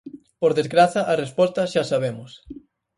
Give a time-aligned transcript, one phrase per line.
[0.39, 2.31] Por desgraza, a resposta xa a sabemos.